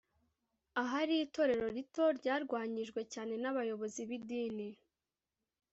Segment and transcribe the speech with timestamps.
[0.81, 4.67] ahari itorero rito ryarwanyijwe cyane n abayobozi b idini